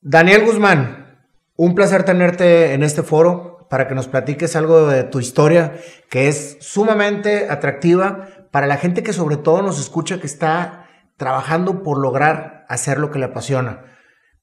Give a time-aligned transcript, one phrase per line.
[0.00, 5.18] Daniel Guzmán, un placer tenerte en este foro para que nos platiques algo de tu
[5.18, 5.74] historia
[6.08, 11.82] que es sumamente atractiva para la gente que sobre todo nos escucha que está trabajando
[11.82, 13.86] por lograr hacer lo que le apasiona.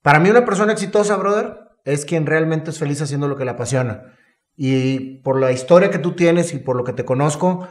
[0.01, 3.51] Para mí una persona exitosa, brother, es quien realmente es feliz haciendo lo que le
[3.51, 4.13] apasiona.
[4.57, 7.65] Y por la historia que tú tienes y por lo que te conozco,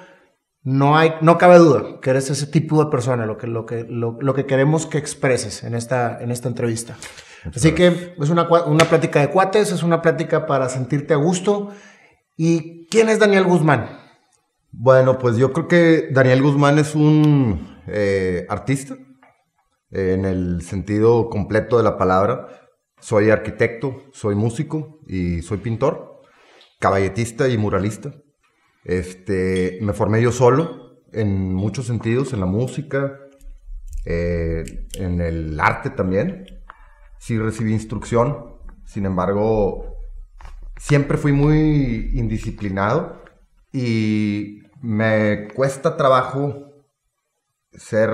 [0.62, 3.85] no, hay, no cabe duda que eres ese tipo de persona, lo que, lo que,
[3.87, 6.96] lo, que queremos que expreses en esta, en esta entrevista.
[7.55, 11.71] Así que es una, una plática de cuates, es una plática para sentirte a gusto.
[12.37, 14.05] ¿Y quién es Daniel Guzmán?
[14.73, 18.97] Bueno, pues yo creo que Daniel Guzmán es un eh, artista,
[19.91, 22.49] en el sentido completo de la palabra.
[22.99, 26.23] Soy arquitecto, soy músico y soy pintor,
[26.80, 28.13] caballetista y muralista.
[28.85, 33.19] Este, me formé yo solo en muchos sentidos, en la música,
[34.05, 36.47] eh, en el arte también.
[37.24, 39.96] Sí recibí instrucción, sin embargo,
[40.77, 43.24] siempre fui muy indisciplinado
[43.73, 46.84] y me cuesta trabajo
[47.73, 48.10] ser,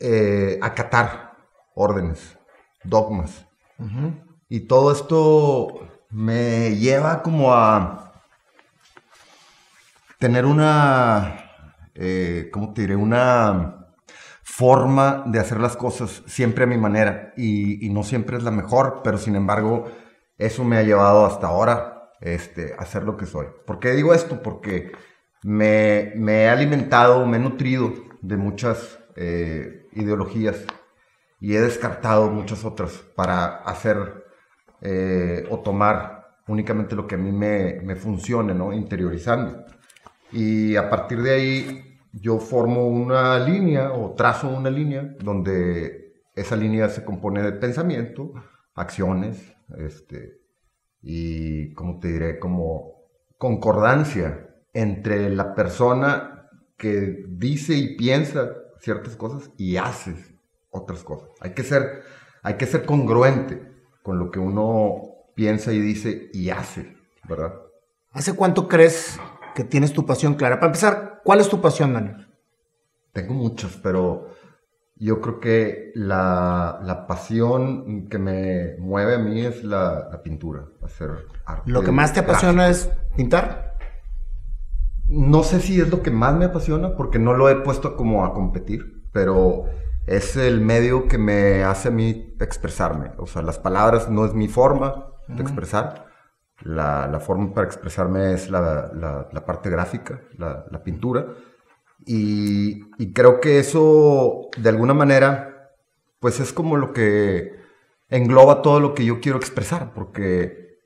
[0.00, 1.36] eh, acatar
[1.76, 2.36] órdenes,
[2.82, 3.46] dogmas.
[4.48, 8.20] Y todo esto me lleva como a
[10.18, 11.38] tener una,
[11.94, 12.96] eh, ¿cómo te diré?
[12.96, 13.91] Una
[14.42, 19.00] forma de hacer las cosas siempre a mi manera y, no siempre es la mejor,
[19.04, 19.90] pero sin embargo
[20.36, 23.46] eso me ha llevado hasta ahora este, a ser lo que soy.
[23.66, 24.42] ¿Por qué digo esto?
[24.42, 24.92] Porque
[25.42, 30.64] me, he alimentado, me he nutrido de muchas eh, ideologías
[31.40, 34.24] y he descartado muchas otras para hacer
[34.80, 38.72] eh, o tomar únicamente lo que a mí me, me funcione, ¿no?
[38.72, 39.64] Interiorizando.
[40.32, 46.56] Y a partir de ahí yo formo una línea o trazo una línea donde esa
[46.56, 48.32] línea se compone de pensamiento,
[48.74, 50.40] acciones, este,
[51.02, 53.02] y, como te diré, como
[53.38, 60.14] concordancia entre la persona que dice y piensa ciertas cosas y hace
[60.70, 61.28] otras cosas.
[61.40, 62.02] Hay que ser,
[62.42, 63.62] hay que ser congruente
[64.02, 65.02] con lo que uno
[65.34, 66.96] piensa y dice y hace,
[67.28, 67.54] ¿verdad?
[68.10, 69.18] ¿Hace cuánto crees
[69.54, 70.56] que tienes tu pasión clara?
[70.56, 72.28] Para empezar, ¿cuál es tu pasión, Daniel?
[73.12, 74.28] Tengo muchas, pero
[74.96, 80.66] yo creo que la, la pasión que me mueve a mí es la, la pintura,
[80.82, 81.10] hacer
[81.44, 81.70] arte.
[81.70, 83.72] ¿Lo que más te apasiona es pintar?
[85.12, 88.24] no sé si es lo que más me apasiona porque no lo he puesto como
[88.24, 89.66] a competir, pero
[90.06, 93.10] es el medio que me hace a mí expresarme.
[93.18, 96.06] O sea, las palabras no es mi forma de expresar.
[96.60, 101.26] La, forma para expresarme es la, parte gráfica, la, pintura.
[102.06, 105.72] Y, creo que eso, de alguna manera,
[106.20, 107.60] pues es como lo que
[108.08, 110.78] engloba todo lo que yo quiero expresar, porque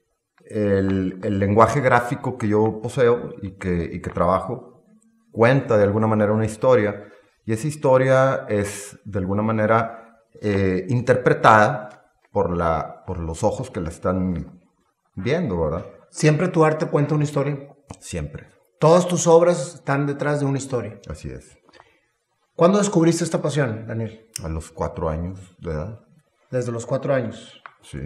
[0.48, 4.84] el, lenguaje gráfico que yo poseo y que, trabajo
[5.32, 7.12] cuenta de alguna manera una historia
[7.44, 13.80] y esa historia es de alguna manera eh, interpretada por, la, por los ojos que
[13.80, 14.55] la están
[15.16, 15.86] viendo, ¿verdad?
[16.10, 17.58] ¿Siempre tu arte cuenta una historia?
[17.98, 18.46] Siempre.
[18.78, 21.00] Todas tus obras están detrás de una historia.
[21.08, 21.58] Así es.
[22.54, 24.30] ¿Cuándo descubriste esta pasión, Daniel?
[24.42, 26.00] A los cuatro años de edad.
[26.50, 27.62] Desde los cuatro años.
[27.82, 27.98] Sí.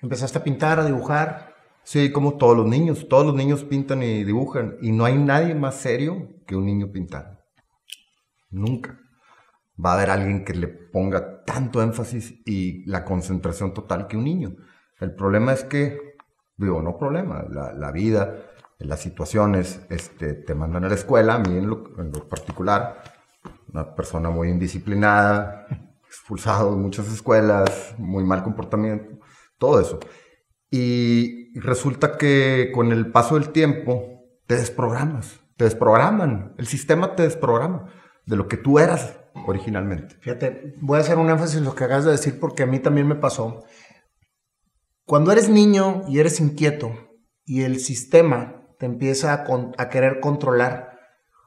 [0.00, 1.54] Empezaste a pintar, a dibujar.
[1.82, 3.08] Sí, como todos los niños.
[3.08, 4.76] Todos los niños pintan y dibujan.
[4.80, 7.38] Y no hay nadie más serio que un niño pintando.
[8.50, 9.00] Nunca.
[9.84, 14.24] Va a haber alguien que le ponga tanto énfasis y la concentración total que un
[14.24, 14.54] niño.
[15.00, 16.13] El problema es que,
[16.56, 18.36] digo, no problema, la, vida,
[18.78, 23.02] las situaciones, este, te mandan a la escuela, a mí en lo, en lo particular,
[23.72, 25.66] una persona muy indisciplinada,
[26.06, 29.18] expulsado de muchas escuelas, muy mal comportamiento,
[29.58, 29.98] todo eso.
[30.70, 37.22] Y resulta que con el paso del tiempo te desprogramas, te desprograman, el sistema te
[37.22, 37.86] desprograma
[38.26, 39.16] de lo que tú eras
[39.46, 40.16] originalmente.
[40.20, 42.78] Fíjate, voy a hacer un énfasis en lo que acabas de decir porque a mí
[42.78, 43.64] también me pasó.
[45.06, 46.92] Cuando eres niño y eres inquieto
[47.44, 49.44] y el sistema te empieza
[49.78, 50.98] a, querer controlar,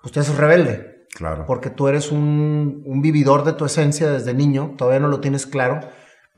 [0.02, 1.08] pues tú eres rebelde.
[1.16, 1.46] Claro.
[1.48, 5.46] Porque tú eres un, un vividor de tu esencia desde niño, todavía no lo tienes
[5.46, 5.80] claro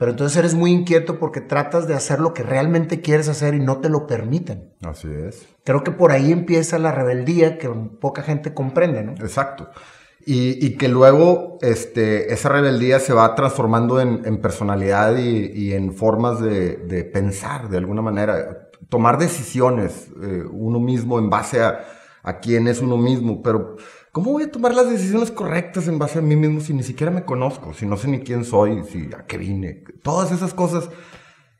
[0.00, 3.60] pero entonces eres muy inquieto porque tratas de hacer lo que realmente quieres hacer y
[3.60, 4.72] no te lo permiten.
[4.82, 5.46] Así es.
[5.62, 9.12] Creo que por ahí empieza la rebeldía que poca gente comprende, ¿no?
[9.12, 9.68] Exacto.
[10.26, 17.10] Y, que luego este, esa rebeldía se va transformando en, personalidad y, en formas de,
[17.12, 21.80] pensar de alguna manera, tomar decisiones eh, uno mismo en base a,
[22.22, 23.76] a quién es uno mismo, pero
[24.12, 27.10] ¿cómo voy a tomar las decisiones correctas en base a mí mismo si ni siquiera
[27.10, 29.84] me conozco, si no sé ni quién soy, si a qué vine?
[30.02, 30.90] Todas esas cosas.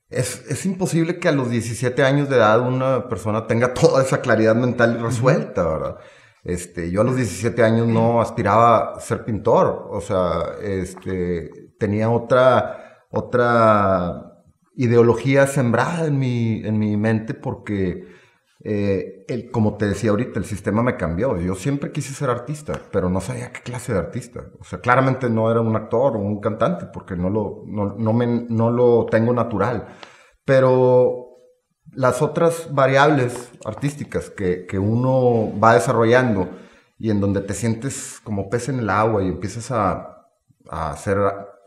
[0.09, 4.21] Es, es imposible que a los 17 años de edad una persona tenga toda esa
[4.21, 5.99] claridad mental resuelta, ¿verdad?
[6.45, 12.11] Este, yo a los 17 años no aspiraba a ser pintor, o sea, este, tenía
[12.11, 14.45] otra, otra
[14.75, 18.07] ideología sembrada en mi, en mi mente porque,
[18.65, 21.39] eh, el, como te decía ahorita, el sistema me cambió.
[21.39, 24.47] Yo siempre quise ser artista, pero no sabía qué clase de artista.
[24.59, 28.13] O sea, claramente no era un actor o un cantante porque no lo, no, no
[28.15, 29.87] me, no lo tengo natural.
[30.45, 31.30] Pero
[31.93, 36.49] las otras variables artísticas que, que, uno va desarrollando
[36.99, 40.27] y en donde te sientes como pez en el agua y empiezas a,
[40.69, 41.19] hacer,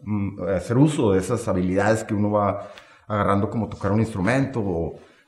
[0.02, 2.70] mm, hacer uso de esas habilidades que uno va
[3.08, 4.62] agarrando como tocar un instrumento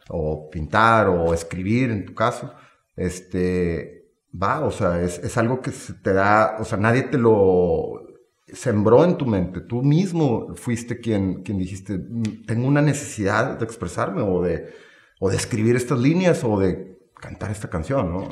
[0.10, 2.54] o, pintar o escribir en tu caso,
[2.96, 5.72] este, va, o sea, es, es algo que
[6.04, 8.06] te da, o sea, nadie te lo
[8.54, 9.62] sembró en tu mente.
[9.62, 14.85] Tú mismo fuiste quien, quien dijiste, mm, tengo una necesidad de expresarme o de,
[15.20, 18.30] o de escribir estas líneas o de cantar esta canción, ¿no?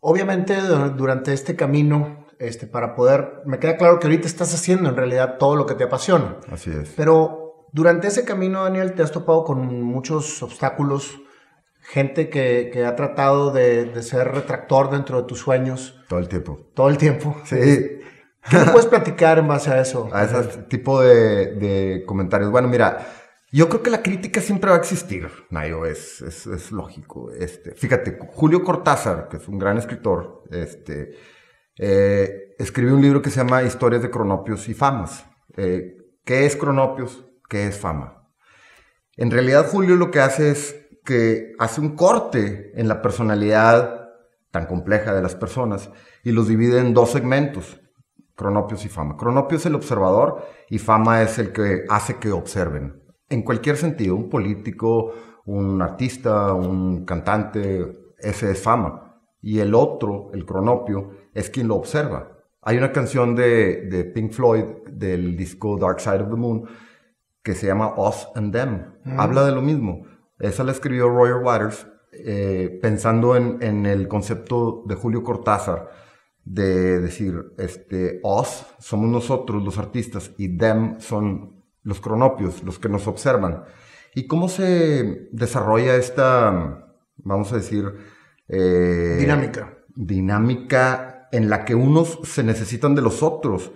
[0.00, 0.56] Obviamente
[0.96, 5.38] durante este camino, este, para poder, me queda claro que ahorita estás haciendo en realidad
[5.38, 6.36] todo lo que te apasiona.
[6.52, 6.90] Así es.
[6.96, 11.18] Pero durante ese camino, Daniel, te has topado con muchos obstáculos,
[11.80, 16.00] gente que, que ha tratado de, de, ser retractor dentro de tus sueños.
[16.08, 16.58] Todo el tiempo.
[16.74, 17.36] Todo el tiempo.
[17.44, 17.98] Sí.
[18.50, 20.08] ¿Qué puedes platicar en base a eso?
[20.12, 22.50] A ese tipo de, de comentarios.
[22.50, 23.06] Bueno, mira,
[23.50, 25.28] yo creo que la crítica siempre va a existir,
[25.86, 27.30] es, es, lógico.
[27.32, 31.16] Este, fíjate, Julio Cortázar, que es un gran escritor, este,
[31.78, 35.24] eh, escribió un libro que se llama Historias de Cronopios y Famas.
[35.56, 37.24] Eh, ¿Qué es Cronopios?
[37.48, 38.28] ¿Qué es fama?
[39.16, 44.10] En realidad, Julio lo que hace es que hace un corte en la personalidad
[44.50, 45.90] tan compleja de las personas
[46.22, 47.80] y los divide en dos segmentos,
[48.36, 49.16] Cronopios y Fama.
[49.16, 54.14] Cronopio es el observador y Fama es el que hace que observen en cualquier sentido,
[54.16, 55.12] un político,
[55.44, 59.20] un artista, un cantante, ese es fama.
[59.40, 62.38] Y el otro, el cronopio, es quien lo observa.
[62.62, 66.64] Hay una canción de, de Pink Floyd del disco Dark Side of the Moon
[67.42, 68.84] que se llama Us and Them.
[69.04, 69.20] Mm.
[69.20, 70.04] Habla de lo mismo.
[70.38, 75.88] Esa la escribió Roger Waters eh, pensando en, en, el concepto de Julio Cortázar
[76.44, 81.57] de decir, este, us somos nosotros los artistas y them son
[81.88, 83.64] los cronopios, los que nos observan.
[84.14, 86.86] ¿Y cómo se desarrolla esta,
[87.16, 87.94] vamos a decir,
[88.46, 89.78] eh, dinámica?
[89.94, 93.72] Dinámica en la que unos se necesitan de los otros,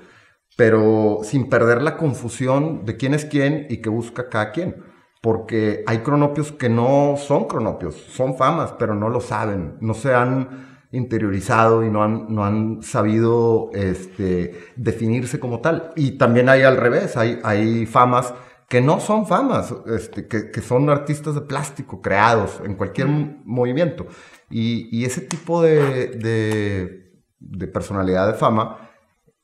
[0.59, 4.85] pero sin perder la confusión de quién es quién y qué busca cada quien.
[5.23, 10.13] Porque hay cronopios que no son cronopios, son famas, pero no lo saben, no se
[10.13, 15.93] han interiorizado y no han, no han sabido este, definirse como tal.
[15.97, 18.33] Y también hay al revés, hay, hay famas
[18.69, 24.07] que no son famas, este, que, que, son artistas de plástico creados en cualquier movimiento.
[24.49, 28.91] Y, y, ese tipo de, de, de, personalidad de fama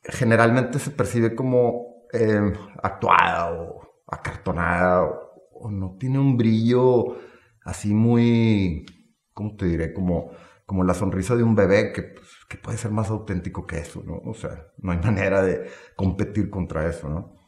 [0.03, 7.17] generalmente se percibe como eh, actuada o acartonada o, o no tiene un brillo
[7.63, 8.85] así muy,
[9.33, 9.93] ¿cómo te diré?
[9.93, 10.31] Como
[10.69, 14.03] como la sonrisa de un bebé, que, pues, que, puede ser más auténtico que eso,
[14.05, 14.21] ¿no?
[14.23, 17.39] O sea, no hay manera de competir contra eso, ¿no?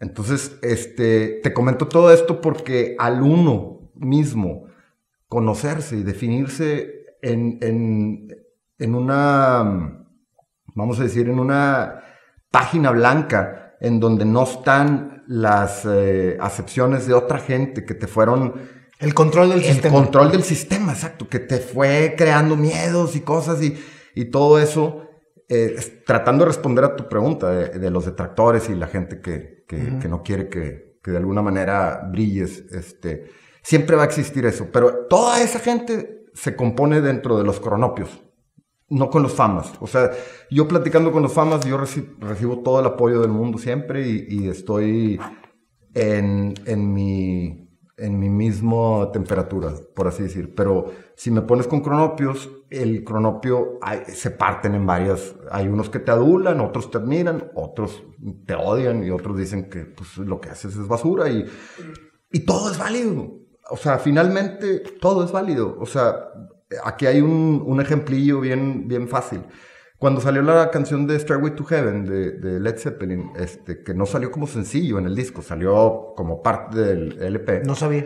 [0.00, 4.66] Entonces, este, te comento todo esto porque al uno mismo
[5.28, 8.36] conocerse y definirse en, en,
[8.78, 10.04] en una,
[10.74, 12.02] vamos a decir, en una
[12.50, 18.54] página blanca en donde no están las eh, acepciones de otra gente que te fueron
[18.98, 19.96] el control del el sistema.
[19.96, 23.76] El control del sistema, exacto, que te fue creando miedos y cosas y,
[24.14, 25.02] y todo eso,
[25.48, 25.76] eh,
[26.06, 29.76] tratando de responder a tu pregunta de, de los detractores y la gente que, que,
[29.76, 29.98] uh -huh.
[30.00, 33.30] que no quiere que, que, de alguna manera brilles, este,
[33.62, 38.22] siempre va a existir eso, pero toda esa gente se compone dentro de los cronopios,
[38.88, 39.72] no con los famas.
[39.80, 40.10] O sea,
[40.50, 44.26] yo platicando con los famas, yo recibo, recibo todo el apoyo del mundo siempre y,
[44.28, 45.18] y estoy
[45.94, 47.65] en, en mi
[47.98, 50.54] en mi misma temperatura, por así decir.
[50.54, 55.34] Pero si me pones con cronopios, el cronopio se parten en varias.
[55.50, 58.02] Hay unos que te adulan, otros te admiran, otros
[58.46, 61.44] te odian y otros dicen que pues, lo que haces es basura y,
[62.32, 63.38] y todo es válido.
[63.70, 65.76] O sea, finalmente todo es válido.
[65.80, 66.28] O sea,
[66.84, 69.42] aquí hay un, un ejemplillo bien, bien fácil.
[69.98, 74.04] Cuando salió la canción de Stairway to Heaven de, de, Led Zeppelin, este, que no
[74.04, 77.62] salió como sencillo en el disco, salió como parte del LP.
[77.64, 78.04] No sabía.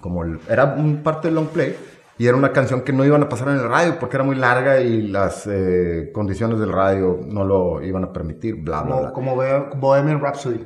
[0.00, 1.76] Como el, era un parte del long play.
[2.18, 4.36] Y era una canción que no iban a pasar en el radio porque era muy
[4.36, 9.12] larga y las eh, condiciones del radio no lo iban a permitir, bla, bla, bla.
[9.12, 10.60] Como, Bohemian Rhapsody.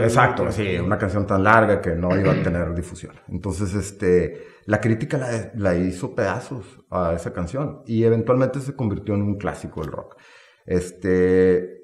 [0.00, 3.14] Exacto, sí, una canción tan larga que no iba a tener difusión.
[3.28, 9.14] Entonces, este, la crítica la, la hizo pedazos a esa canción y eventualmente se convirtió
[9.14, 10.16] en un clásico del rock.
[10.64, 11.76] Este,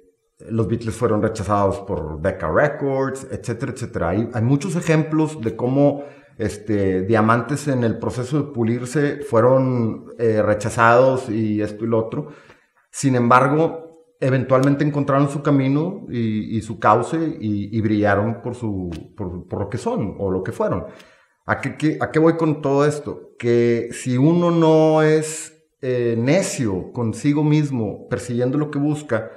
[0.51, 4.09] los Beatles fueron rechazados por Decca Records, etcétera, etcétera.
[4.09, 6.05] Hay, hay muchos ejemplos de cómo
[6.39, 12.29] este, diamantes en el proceso de pulirse fueron eh, rechazados y esto y lo otro.
[12.91, 19.69] Sin embargo, eventualmente encontraron su camino y, su cauce y, brillaron por, su, por, lo
[19.69, 20.87] que son o lo que fueron.
[21.45, 23.33] ¿A qué, ¿A qué, voy con todo esto?
[23.39, 29.33] Que si uno no es eh, necio consigo mismo, persiguiendo lo que busca,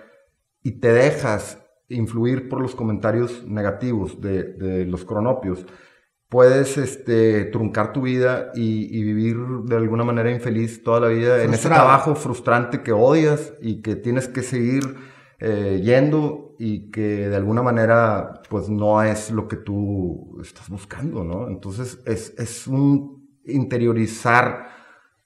[0.62, 1.60] y te dejas
[1.90, 5.66] influir por los comentarios negativos de los cronopios,
[6.36, 11.54] puedes este, truncar tu vida y, vivir de alguna manera infeliz toda la vida en
[11.54, 14.82] ese trabajo frustrante que odias y que tienes que seguir
[15.40, 21.24] eh, yendo y que de alguna manera pues no es lo que tú estás buscando,
[21.24, 21.48] ¿no?
[21.48, 24.68] Entonces es, es un interiorizar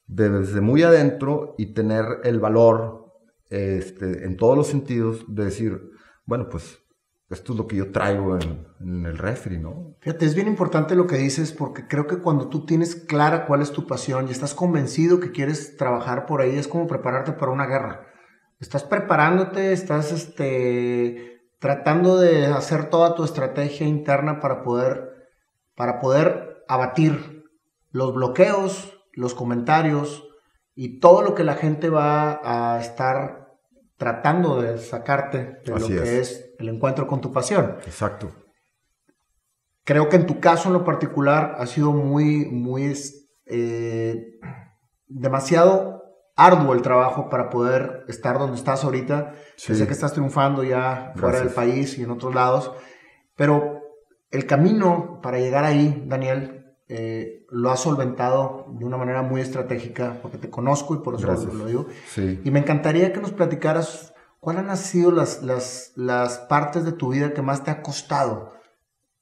[0.06, 3.16] desde muy adentro y tener el valor
[3.50, 5.89] este, en todos los sentidos de decir,
[6.28, 6.78] bueno, pues
[7.30, 9.96] esto es lo que yo traigo en, el refri, ¿no?
[10.00, 13.62] Fíjate, es bien importante lo que dices porque creo que cuando tú tienes clara cuál
[13.62, 17.52] es tu pasión y estás convencido que quieres trabajar por ahí, es como prepararte para
[17.52, 18.08] una guerra.
[18.60, 25.28] Estás preparándote, estás este, tratando de hacer toda tu estrategia interna para poder,
[25.76, 27.46] para poder abatir
[27.92, 30.28] los bloqueos, los comentarios
[30.74, 33.49] y todo lo que la gente va a estar
[34.00, 36.56] tratando de sacarte de lo que es.
[36.58, 37.75] el encuentro con tu pasión.
[37.86, 38.32] Exacto.
[39.84, 42.96] Creo que en tu caso en lo particular ha sido muy, muy,
[43.46, 44.39] eh,
[45.06, 46.01] demasiado
[46.38, 49.34] arduo el trabajo para poder estar donde estás ahorita.
[49.58, 52.72] Sé que estás triunfando ya fuera del país y en otros lados,
[53.36, 53.82] pero
[54.32, 56.59] el camino para llegar ahí, Daniel,
[56.89, 61.27] eh, lo has solventado de una manera muy estratégica, porque te conozco y por eso
[61.53, 61.88] lo digo.
[62.43, 67.10] Y me encantaría que nos platicaras cuáles han sido las, las, las partes de tu
[67.10, 68.53] vida que más te ha costado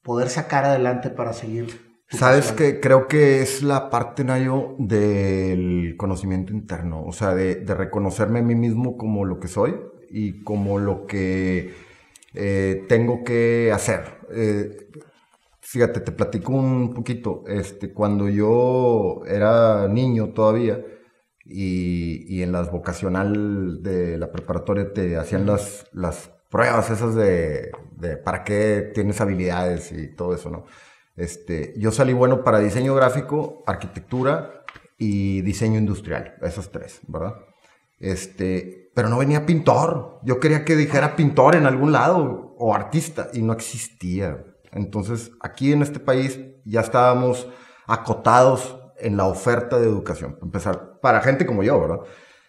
[0.02, 1.86] poder sacar adelante para seguir.
[2.10, 7.76] Sabes que creo que es la parte, Nayo, del conocimiento interno, o sea, de, de,
[7.76, 9.76] reconocerme a mí mismo como lo que soy
[10.10, 11.74] y como lo que
[12.34, 14.20] eh, tengo que hacer.
[14.32, 14.88] Eh,
[15.70, 17.44] Fíjate, te platico un poquito.
[17.46, 20.82] Este, cuando yo era niño todavía
[21.44, 27.72] y, en las vocacional de la preparatoria te hacían las, las pruebas esas de,
[28.24, 30.64] para qué tienes habilidades y todo eso, ¿no?
[31.18, 34.64] Este, yo salí bueno para diseño gráfico, arquitectura
[34.98, 37.34] y diseño industrial, esas tres, ¿verdad?
[38.00, 40.22] Este, pero no venía pintor.
[40.24, 44.46] Yo quería que dijera pintor en algún lado o artista y no existía.
[44.78, 47.48] Entonces, aquí en este país ya estábamos
[47.88, 52.00] acotados en la oferta de educación, empezar, para gente como yo, ¿verdad?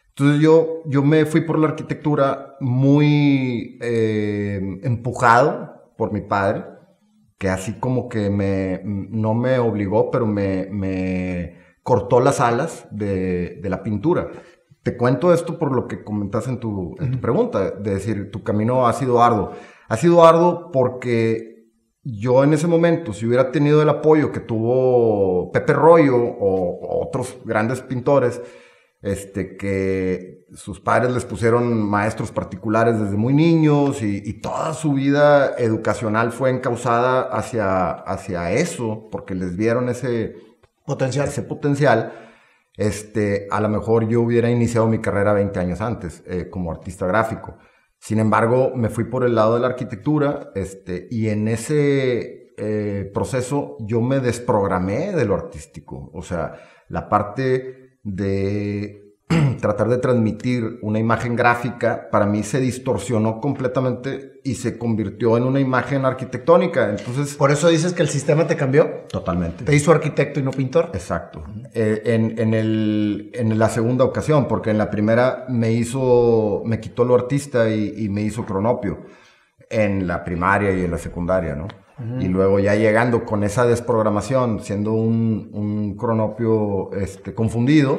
[0.08, 6.64] Entonces yo, yo me fui por la arquitectura muy eh, empujado por mi padre,
[7.38, 13.60] que así como que me, no me obligó, pero me, me cortó las alas de,
[13.62, 14.28] de, la pintura.
[14.82, 18.42] Te cuento esto por lo que comentas en tu, en tu pregunta, de decir, tu
[18.42, 19.52] camino ha sido arduo.
[19.88, 21.57] Ha sido arduo porque
[22.02, 27.36] yo en ese momento, si hubiera tenido el apoyo que tuvo Pepe Royo o, otros
[27.44, 28.40] grandes pintores,
[29.02, 35.54] este, que sus padres les pusieron maestros particulares desde muy niños y, toda su vida
[35.58, 40.36] educacional fue encausada hacia, hacia eso, porque les vieron ese
[40.86, 41.28] potencial.
[41.28, 42.12] Ese potencial.
[42.74, 47.06] Este, a lo mejor yo hubiera iniciado mi carrera 20 años antes eh, como artista
[47.06, 47.58] gráfico.
[47.98, 53.10] Sin embargo, me fui por el lado de la arquitectura este, y en ese eh,
[53.12, 56.10] proceso yo me desprogramé de lo artístico.
[56.12, 56.54] O sea,
[56.88, 59.07] la parte de
[59.60, 65.44] tratar de transmitir una imagen gráfica para mí se distorsionó completamente y se convirtió en
[65.44, 66.90] una imagen arquitectónica.
[66.90, 69.04] Entonces, por eso dices que el sistema te cambió.
[69.10, 69.64] Totalmente.
[69.64, 70.90] Te hizo arquitecto y no pintor.
[70.94, 71.44] Exacto.
[71.74, 76.80] Eh, en, en, el, en, la segunda ocasión, porque en la primera me hizo, me
[76.80, 79.04] quitó lo artista y, me hizo cronopio
[79.68, 81.68] en la primaria y en la secundaria, ¿no?
[82.20, 87.98] Y luego ya llegando con esa desprogramación, siendo un, un cronopio este, confundido,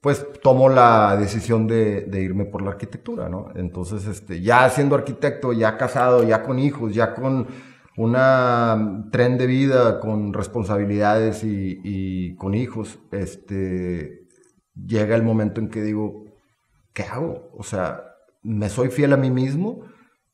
[0.00, 3.50] pues tomo la decisión de, irme por la arquitectura, ¿no?
[3.54, 7.48] Entonces, este, ya siendo arquitecto, ya casado, ya con hijos, ya con
[7.96, 14.26] una tren de vida, con responsabilidades y, con hijos, este,
[14.74, 16.24] llega el momento en que digo,
[16.94, 17.50] ¿qué hago?
[17.54, 18.04] O sea,
[18.42, 19.82] me soy fiel a mí mismo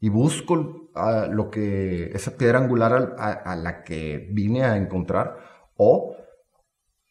[0.00, 5.36] y busco a lo que esa piedra angular a, la que vine a encontrar
[5.76, 6.14] o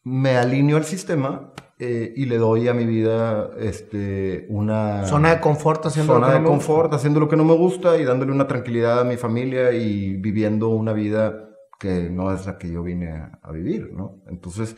[0.04, 5.06] me alineo al sistema eh, y le doy a mi vida este, una...
[5.06, 7.98] Zona de confort haciendo zona lo que de confort, haciendo lo que no me gusta
[7.98, 12.58] y dándole una tranquilidad a mi familia y viviendo una vida que no es la
[12.58, 14.22] que yo vine a, a vivir, ¿no?
[14.28, 14.78] Entonces,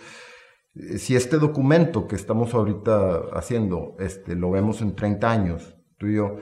[0.75, 6.07] eh, si este documento que estamos ahorita haciendo, este, lo vemos en 30 años, tú
[6.07, 6.37] y yo,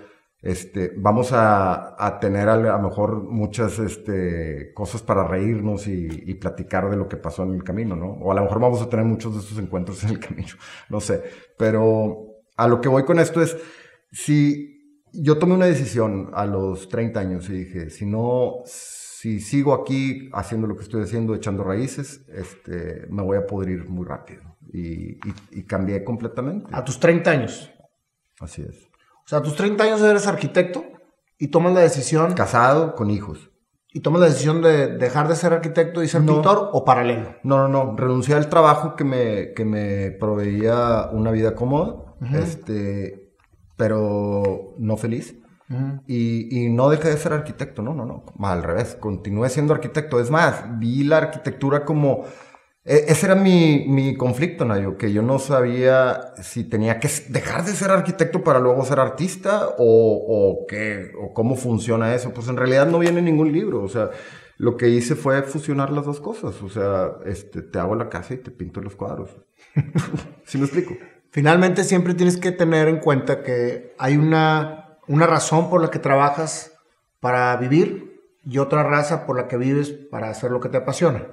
[0.46, 6.36] este, vamos a, a tener a lo mejor muchas este, cosas para reírnos y, y,
[6.36, 8.12] platicar de lo que pasó en el camino, ¿no?
[8.12, 10.54] O a lo mejor vamos a tener muchos de esos encuentros en el camino,
[10.90, 11.24] no sé.
[11.58, 13.58] Pero a lo que voy con esto es,
[14.12, 19.74] si yo tomé una decisión a los 30 años y dije, si no, si sigo
[19.74, 24.44] aquí haciendo lo que estoy haciendo, echando raíces, este, me voy a pudrir muy rápido.
[24.72, 26.68] Y, y, y cambié completamente.
[26.72, 27.72] A tus 30 años.
[28.40, 28.95] Así es.
[29.26, 30.84] O sea, a tus 30 años eres arquitecto
[31.40, 32.34] y tomas la decisión.
[32.34, 33.50] Casado, con hijos.
[33.92, 37.36] ¿Y tomas la decisión de dejar de ser arquitecto y ser pintor o paralelo?
[37.44, 37.96] No, no, no.
[37.98, 43.34] Renuncié al trabajo que me, que me proveía una vida cómoda, este,
[43.78, 45.36] pero no feliz.
[46.06, 48.26] y, y, no dejé de ser arquitecto, no, no, no.
[48.46, 50.20] Al revés, continué siendo arquitecto.
[50.20, 52.26] Es más, vi la arquitectura como
[52.86, 57.72] ese era mi, mi conflicto, Nayo, que yo no sabía si tenía que dejar de
[57.72, 62.32] ser arquitecto para luego ser artista o, o, qué, o cómo funciona eso.
[62.32, 64.12] Pues en realidad no viene ningún libro, o sea,
[64.58, 68.36] lo que hice fue fusionar las dos cosas, o sea, este, te hago la casa
[68.36, 69.36] y te pinto los cuadros.
[70.46, 70.96] ¿Sí me explico?
[71.32, 76.00] Finalmente siempre tienes que tener en cuenta que hay una, una razón por la que
[76.00, 76.72] trabajas
[77.20, 81.26] para vivir y otra raza por la que vives para hacer lo que te apasiona.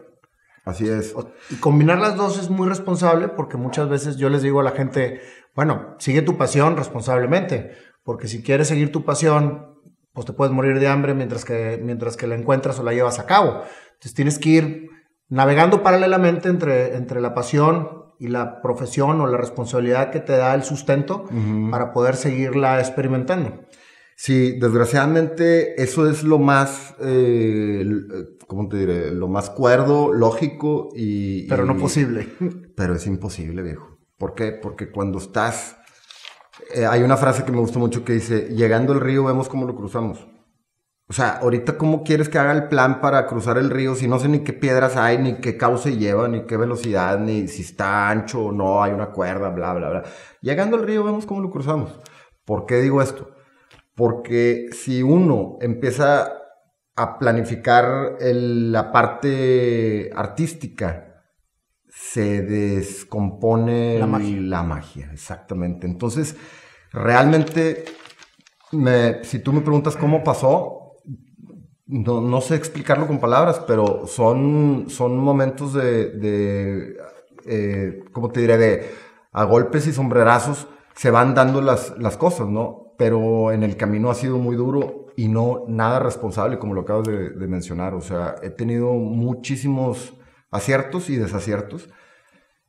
[0.64, 1.14] Así es.
[1.50, 4.71] Y combinar las dos es muy responsable porque muchas veces yo les digo a la
[4.71, 5.21] gente,
[5.54, 7.73] bueno, sigue tu pasión responsablemente,
[8.04, 9.76] porque si quieres seguir tu pasión,
[10.12, 13.19] pues te puedes morir de hambre mientras que, mientras que la encuentras o la llevas
[13.19, 13.62] a cabo.
[13.95, 14.90] Entonces tienes que ir
[15.28, 20.55] navegando paralelamente entre, entre la pasión y la profesión o la responsabilidad que te da
[20.55, 21.25] el sustento
[21.72, 23.66] para poder seguirla experimentando.
[24.14, 27.85] Sí, desgraciadamente eso es lo más, eh,
[28.52, 29.10] ¿cómo te diré?
[29.12, 31.48] Lo más cuerdo, lógico y...
[31.48, 32.28] Pero no posible.
[32.76, 33.98] Pero es imposible, viejo.
[34.18, 34.52] ¿Por qué?
[34.52, 35.78] Porque cuando estás...
[36.74, 39.66] Eh, hay una frase que me gustó mucho que dice, llegando al río vemos cómo
[39.66, 40.28] lo cruzamos.
[41.08, 44.18] O sea, ahorita cómo quieres que haga el plan para cruzar el río si no
[44.18, 48.10] sé ni qué piedras hay, ni qué cauce lleva, ni qué velocidad, ni si está
[48.10, 50.02] ancho o no, hay una cuerda, bla, bla, bla.
[50.42, 51.98] Llegando al río vemos cómo lo cruzamos.
[52.44, 53.30] ¿Por qué digo esto?
[53.94, 56.41] Porque si uno empieza
[56.94, 61.24] a planificar la parte artística,
[61.88, 64.07] se descompone la
[64.62, 65.11] magia.
[65.12, 65.87] exactamente.
[65.87, 66.37] Entonces,
[66.92, 67.85] realmente,
[69.22, 70.94] si tú me preguntas cómo pasó,
[71.87, 76.96] no, sé explicarlo con palabras, pero son, son momentos de, de
[77.44, 78.57] eh, ¿cómo te diré?
[78.57, 78.90] De
[79.33, 82.94] a golpes y sombrerazos se van dando las, las cosas, ¿no?
[82.98, 87.07] Pero en el camino ha sido muy duro y no nada responsable, como lo acabas
[87.09, 87.94] de, mencionar.
[87.94, 90.14] O sea, he tenido muchísimos
[90.51, 91.88] aciertos y desaciertos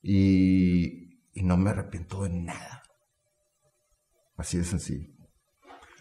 [0.01, 2.83] y, y no me arrepiento de nada.
[4.37, 5.09] Así de sencillo.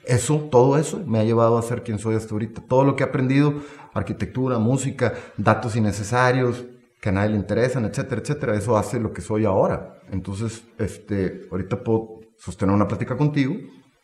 [0.04, 2.62] Eso, todo eso me ha llevado a ser quien soy hasta ahorita.
[2.68, 3.54] Todo lo que he aprendido,
[3.94, 6.64] arquitectura, música, datos innecesarios,
[7.00, 10.00] que a nadie le interesan, etcétera, etcétera, eso hace lo que soy ahora.
[10.10, 13.54] Entonces, este, ahorita puedo sostener una plática contigo,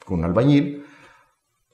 [0.04, 0.84] con un albañil,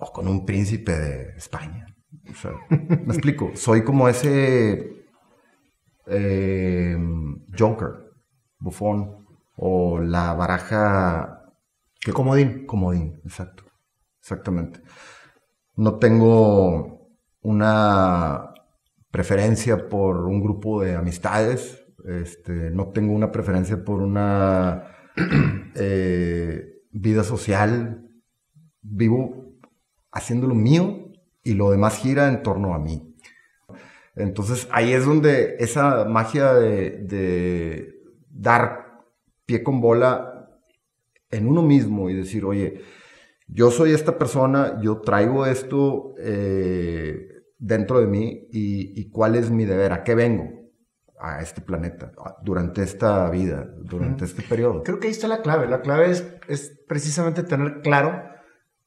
[0.05, 1.87] o con un príncipe de España.
[2.31, 5.07] O sea, me explico, soy como ese
[6.07, 6.97] eh,
[7.59, 8.13] Joker,
[8.59, 11.53] bufón, o la baraja...
[12.01, 12.67] Que, comodín.
[12.67, 13.65] Comodín, exacto.
[14.21, 14.81] Exactamente.
[15.77, 17.09] No tengo
[17.41, 18.53] una
[19.11, 24.85] preferencia por un grupo de amistades, este, no tengo una preferencia por una
[25.75, 28.09] eh, vida social.
[28.83, 29.44] Vivo
[30.15, 31.11] haciendo lo mío
[31.43, 33.15] y lo demás gira en torno a mí.
[34.17, 38.01] Entonces ahí es donde esa magia de,
[38.31, 39.03] dar
[39.45, 40.49] pie con bola
[41.31, 42.81] en uno mismo y decir, oye,
[43.49, 49.51] yo soy esta persona, yo traigo esto eh, dentro de mí y, y, cuál es
[49.51, 50.65] mi deber, a qué vengo
[51.19, 54.83] a este planeta durante esta vida, durante este periodo.
[54.83, 55.69] Creo que ahí está la clave.
[55.69, 58.23] La clave es, es precisamente tener claro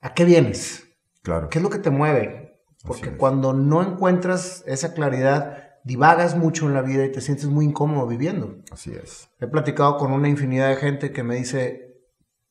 [0.01, 0.86] a qué vienes.
[1.27, 1.49] Claro.
[1.49, 2.57] ¿Qué es lo que te mueve?
[2.85, 7.65] Porque cuando no encuentras esa claridad, divagas mucho en la vida y te sientes muy
[7.65, 8.55] incómodo viviendo.
[8.71, 9.27] Así es.
[9.41, 11.99] He platicado con una infinidad de gente que me dice,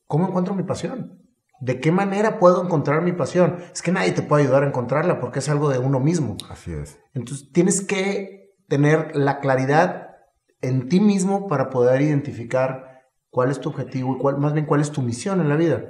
[0.06, 1.22] ¿cómo encuentro mi pasión?
[1.58, 3.56] ¿De qué manera puedo encontrar mi pasión?
[3.72, 6.36] Es que nadie te puede ayudar a encontrarla porque es algo de uno mismo.
[6.50, 6.98] Así es.
[7.14, 10.16] Entonces tienes que tener la claridad
[10.60, 14.82] en ti mismo para poder identificar cuál es tu objetivo y cuál, más bien cuál
[14.82, 15.82] es tu misión en la vida.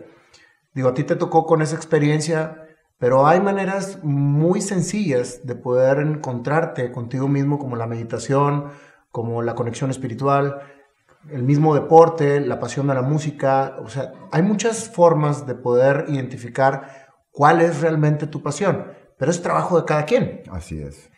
[0.73, 2.63] Digo, a ti te tocó con esa experiencia
[2.99, 8.67] pero hay maneras muy sencillas de poder encontrarte contigo mismo, como la meditación,
[9.11, 10.61] como la conexión espiritual,
[11.31, 13.77] el mismo deporte, la pasión de la música.
[13.83, 19.43] O sea, hay muchas formas de poder identificar cuál es realmente tu pasión, pero es
[19.43, 20.43] trabajo de cada quien.
[20.51, 21.11] Así es.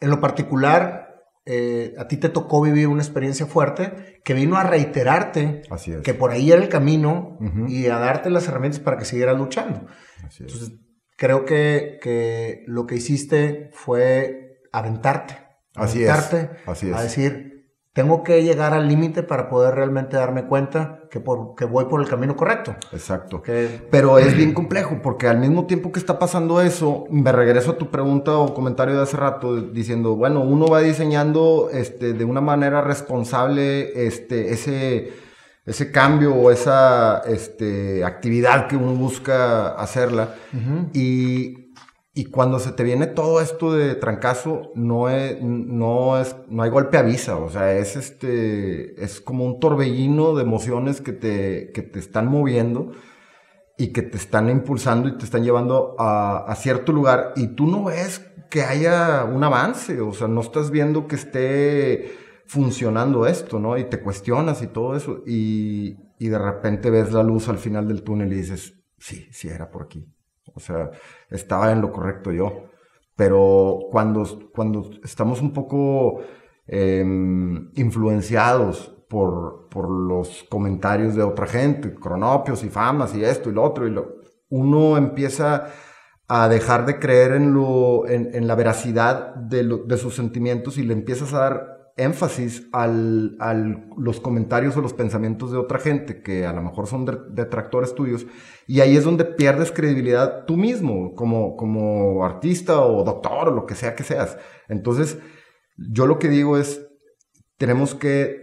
[0.00, 4.64] En lo particular, eh, a ti te tocó vivir una experiencia fuerte que vino a
[4.64, 6.02] reiterarte Así es.
[6.02, 9.86] que por ahí era el camino y a darte las herramientas para que siguieras luchando.
[10.24, 10.52] Así es.
[10.52, 10.78] Entonces,
[11.16, 15.38] creo que, que lo que hiciste fue aventarte.
[15.74, 16.96] Así es, aventarte así es.
[16.96, 17.52] A decir,
[17.92, 22.00] tengo que llegar al límite para poder realmente darme cuenta que, por, que voy por
[22.00, 22.74] el camino correcto.
[22.90, 23.42] Exacto.
[23.42, 27.72] Que, Pero es bien complejo porque al mismo tiempo que está pasando eso, me regreso
[27.72, 32.24] a tu pregunta o comentario de hace rato diciendo, bueno, uno va diseñando este, de
[32.24, 35.12] una manera responsable este, ese,
[35.64, 40.34] ese cambio o esa este, actividad que uno busca hacerla.
[40.92, 41.72] y,
[42.14, 46.70] y cuando se te viene todo esto de trancazo, no es, no es, no hay
[46.70, 51.82] golpe avisa, o sea, es este, es como un torbellino de emociones que te, que
[51.82, 52.92] te están moviendo
[53.78, 57.32] y que te están impulsando y te están llevando a, a cierto lugar.
[57.36, 58.20] Y tú no ves
[58.50, 63.78] que haya un avance, o sea, no estás viendo que esté funcionando esto, ¿no?
[63.78, 67.88] Y te cuestionas y todo eso y, y de repente ves la luz al final
[67.88, 70.06] del túnel y dices, sí, sí era por aquí.
[70.54, 70.90] O sea,
[71.30, 72.64] estaba en lo correcto yo.
[73.16, 76.20] Pero cuando, cuando estamos un poco
[76.66, 77.04] eh,
[77.74, 83.62] influenciados por, por los comentarios de otra gente, cronopios y famas y esto y lo
[83.62, 84.16] otro, y lo,
[84.48, 85.68] uno empieza
[86.28, 90.94] a dejar de creer en, lo, en, la veracidad de, de, sus sentimientos y le
[90.94, 96.46] empiezas a dar énfasis a al, los comentarios o los pensamientos de otra gente que
[96.46, 98.26] a lo mejor son de, detractores tuyos
[98.66, 103.66] y ahí es donde pierdes credibilidad tú mismo como, como artista o doctor o lo
[103.66, 104.38] que sea que seas.
[104.68, 105.18] Entonces,
[105.76, 106.86] yo lo que digo es,
[107.56, 108.42] tenemos que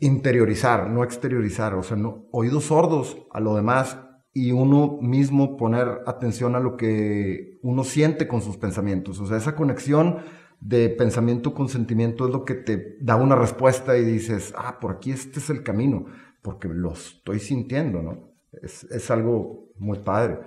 [0.00, 3.98] interiorizar, no exteriorizar, o sea, no, oídos sordos a lo demás
[4.32, 9.36] y uno mismo poner atención a lo que uno siente con sus pensamientos, o sea,
[9.36, 10.18] esa conexión
[10.60, 14.92] de pensamiento con sentimiento es lo que te da una respuesta y dices, ah, por
[14.92, 16.06] aquí este es el camino,
[16.42, 18.34] porque lo estoy sintiendo, ¿no?
[18.62, 20.38] Es, es algo muy padre,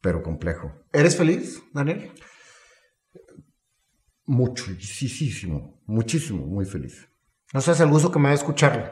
[0.00, 0.72] pero complejo.
[0.92, 2.10] ¿Eres feliz, Daniel?
[4.26, 7.08] Muchísimo, muchísimo, muy feliz.
[7.54, 8.84] No sé, es el gusto que me da escucharlo.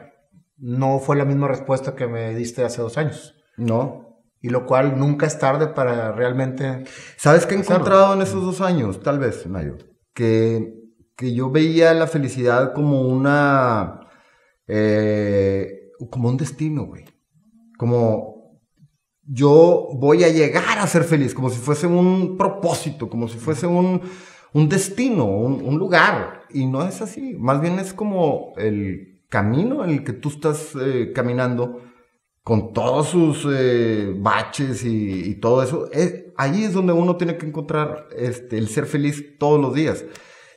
[0.57, 3.35] No fue la misma respuesta que me diste hace dos años.
[3.55, 4.23] No.
[4.41, 6.85] Y lo cual nunca es tarde para realmente.
[7.17, 9.01] ¿Sabes qué he encontrado en esos dos años?
[9.01, 9.77] Tal vez, Nayo.
[10.17, 10.73] Que,
[11.15, 13.99] que yo veía la felicidad como una.
[14.67, 17.05] Eh, como un destino, güey.
[17.77, 18.59] Como
[19.23, 23.67] yo voy a llegar a ser feliz, como si fuese un propósito, como si fuese
[23.67, 24.01] un,
[24.53, 26.41] un destino, un, lugar.
[26.49, 27.35] Y no es así.
[27.37, 31.83] Más bien es como el camino en el que tú estás eh, caminando
[32.47, 35.91] con todos sus eh, baches y, y, todo eso.
[35.91, 40.05] Es, ahí es donde uno tiene que encontrar este, el ser feliz todos los días.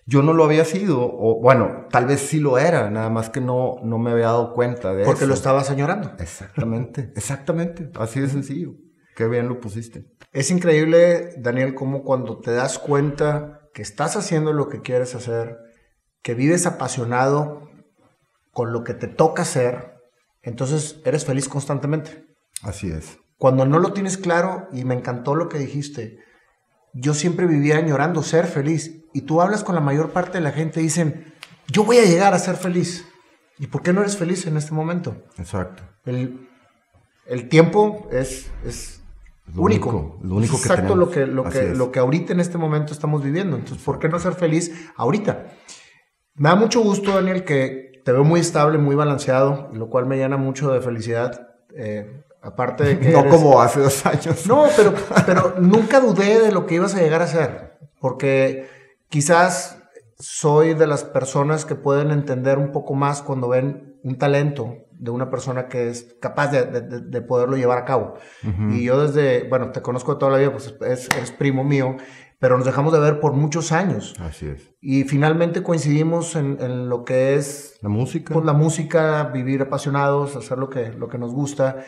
[0.07, 3.41] Yo no lo había sido, o bueno, tal vez sí lo era, nada más que
[3.41, 5.27] no, no me había dado cuenta de Porque eso.
[5.31, 6.13] lo estabas añorando.
[6.21, 7.91] Exactamente, exactamente.
[7.97, 8.71] Así de sencillo.
[9.17, 10.05] Qué bien lo pusiste.
[10.31, 15.59] Es increíble, Daniel, cómo cuando te das cuenta que estás haciendo lo que quieres hacer,
[16.23, 17.69] que vives apasionado
[18.53, 19.90] con lo que te toca hacer,
[20.43, 22.27] entonces eres feliz constantemente.
[22.63, 23.19] Así es.
[23.37, 26.19] Cuando no lo tienes claro, y me encantó lo que dijiste,
[26.93, 28.97] yo siempre vivía añorando ser feliz.
[29.13, 31.33] Y tú hablas con la mayor parte de la gente y dicen,
[31.69, 33.07] yo voy a llegar a ser feliz.
[33.59, 35.25] ¿Y por qué no eres feliz en este momento?
[35.39, 35.83] Exacto.
[36.05, 36.49] El,
[37.27, 39.03] el tiempo es, es
[39.55, 39.91] lo único.
[39.91, 40.19] único.
[40.23, 40.99] Lo único es que exacto tenemos.
[40.99, 41.79] lo que, lo, Así que, es.
[41.79, 43.57] lo que ahorita en este momento estamos viviendo.
[43.57, 45.47] Entonces, ¿por qué no ser feliz ahorita?
[46.35, 50.17] Me da mucho gusto, Daniel, que te veo muy estable, muy balanceado, lo cual me
[50.17, 51.49] llena mucho de felicidad.
[51.77, 53.11] Eh, aparte de que.
[53.11, 54.47] No eres- como hace dos años.
[54.47, 54.95] No, pero,
[55.27, 57.79] pero nunca dudé de lo que ibas a llegar a ser.
[58.01, 58.69] Porque
[59.09, 59.77] quizás
[60.19, 65.11] soy de las personas que pueden entender un poco más cuando ven un talento de
[65.11, 68.15] una persona que es capaz de, de- de poderlo llevar a cabo.
[68.71, 71.97] Y yo desde, bueno, te conozco de toda la vida, pues es, es primo mío,
[72.41, 74.17] pero nos dejamos de ver por muchos años.
[74.19, 74.71] Así es.
[74.81, 78.35] Y finalmente coincidimos en, en lo que es La música.
[78.35, 81.85] pues, la música, vivir apasionados, hacer lo que, lo que nos gusta.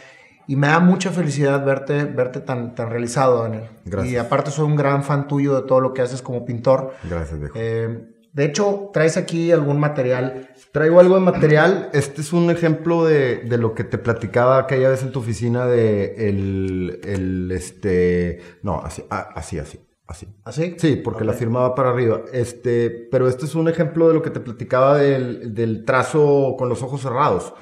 [0.46, 3.70] Y me da mucha felicidad verte, verte tan, tan realizado, Daniel.
[3.86, 4.12] Gracias.
[4.12, 6.92] Y aparte soy un gran fan tuyo de todo lo que haces como pintor.
[7.08, 7.54] Gracias, viejo.
[7.56, 10.50] Eh, de hecho, traes aquí algún material.
[10.72, 11.90] Traigo algo de material.
[11.94, 15.66] Este es un ejemplo de, de lo que te platicaba aquella vez en tu oficina
[15.66, 19.80] de el, el este, no, así, ah, así, así,
[20.12, 20.28] así.
[20.44, 20.76] ¿Así?
[20.78, 22.22] Sí, porque la firmaba para arriba.
[22.32, 26.68] Este, pero este es un ejemplo de lo que te platicaba del, del trazo con
[26.68, 27.52] los ojos cerrados.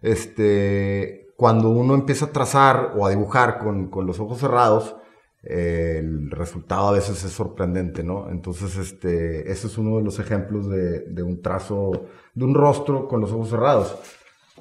[0.00, 4.96] Este, cuando uno empieza a trazar o a dibujar con, con los ojos cerrados,
[5.42, 8.28] eh, el resultado a veces es sorprendente, ¿no?
[8.28, 13.06] Entonces, este, ese es uno de los ejemplos de, de un trazo, de un rostro
[13.06, 13.96] con los ojos cerrados.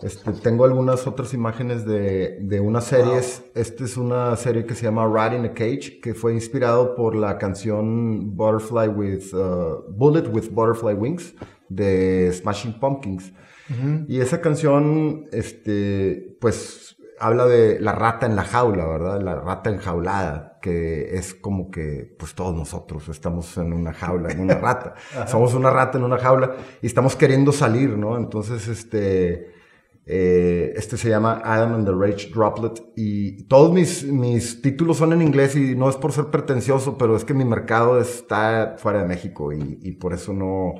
[0.01, 3.43] Este, tengo algunas otras imágenes de, de unas series.
[3.55, 7.15] Esta es una serie que se llama Rat in a Cage, que fue inspirado por
[7.15, 11.33] la canción Butterfly with, uh, Bullet with Butterfly Wings
[11.69, 13.33] de Smashing Pumpkins.
[14.07, 19.21] Y esa canción, este, pues, habla de la rata en la jaula, ¿verdad?
[19.21, 24.39] La rata enjaulada, que es como que, pues, todos nosotros estamos en una jaula, en
[24.39, 24.93] una rata.
[25.27, 28.15] Somos una rata en una jaula y estamos queriendo salir, ¿no?
[28.17, 29.51] Entonces, este,
[30.09, 35.11] eh, este se llama Adam and the Rage Droplet y todos mis, mis títulos son
[35.11, 38.99] en inglés y no es por ser pretencioso, pero es que mi mercado está fuera
[38.99, 40.75] de México y, y por eso no,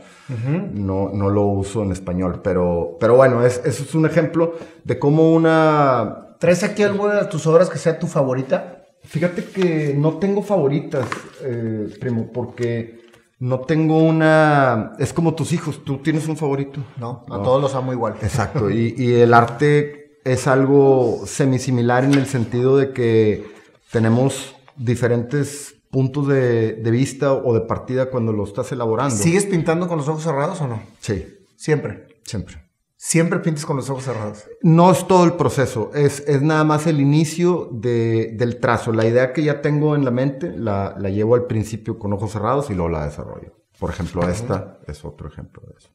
[0.74, 2.40] no, no lo uso en español.
[2.42, 6.36] Pero, pero bueno, es, eso es un ejemplo de cómo una...
[6.40, 8.86] ¿Traes aquí alguna de tus obras que sea tu favorita?
[9.04, 11.08] Fíjate que no tengo favoritas,
[11.44, 13.07] eh, primo, porque
[13.39, 14.93] no tengo una...
[15.00, 16.84] Es como tus hijos, tú tienes un favorito.
[16.97, 17.43] No, a No.
[17.43, 18.15] todos los amo igual.
[18.21, 23.45] Exacto, y, y el arte es algo semisimilar en el sentido de que
[23.91, 29.15] tenemos diferentes puntos de, de vista o de partida cuando lo estás elaborando.
[29.15, 30.82] ¿Sigues pintando con los ojos cerrados o no?
[31.00, 32.08] Sí, Siempre.
[32.23, 32.66] siempre.
[33.00, 34.46] Siempre pintas con los ojos cerrados.
[34.64, 38.92] No es todo el proceso, es, es nada más el inicio de- del trazo.
[38.92, 42.32] La idea que ya tengo en la mente la, la llevo al principio con ojos
[42.32, 43.54] cerrados y luego la desarrollo.
[43.80, 45.90] Por ejemplo, esta es otro ejemplo de eso.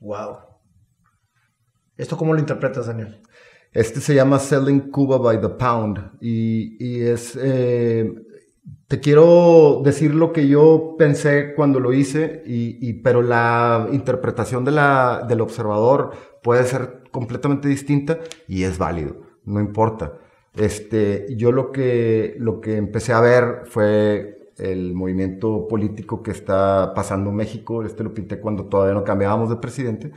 [0.00, 0.36] Wow.
[1.96, 3.22] ¿Esto cómo lo interpretas, Daniel?
[3.72, 7.38] Este se llama Selling Cuba by the Pound y, y es...
[7.40, 8.12] eh,
[8.88, 14.64] te quiero decir lo que yo pensé cuando lo hice, y, y- pero la interpretación
[14.64, 16.12] de la, del observador
[16.44, 20.18] puede ser completamente distinta y es válido, no importa.
[20.54, 26.92] Este, yo lo que, lo que empecé a ver fue el movimiento político que está
[26.94, 27.82] pasando en México.
[27.82, 30.12] Este lo pinté cuando todavía no cambiábamos de presidente.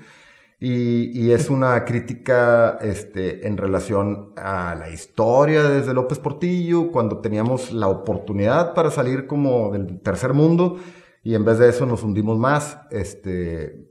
[0.60, 7.20] Y, y es una crítica este, en relación a la historia desde López Portillo, cuando
[7.20, 10.78] teníamos la oportunidad para salir como del tercer mundo
[11.24, 13.87] y en vez de eso nos hundimos más este,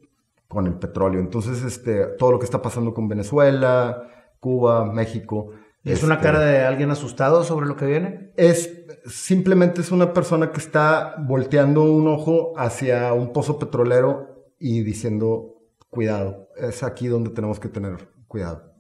[0.49, 1.21] con el petróleo.
[1.21, 4.09] Entonces, este, todo lo que está pasando con Venezuela,
[4.41, 5.51] Cuba, México.
[5.85, 8.33] ¿Es una este, cara de alguien asustado sobre lo que viene?
[8.37, 14.83] es simplemente es una persona que está volteando un ojo hacia un pozo petrolero y
[14.83, 15.55] diciendo,
[15.91, 18.73] cuidado, es aquí donde tenemos que tener cuidado.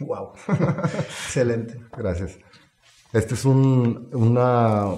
[0.00, 0.32] Wow.
[0.94, 1.80] Excelente.
[1.96, 2.38] Gracias.
[3.12, 4.92] Este es un, una-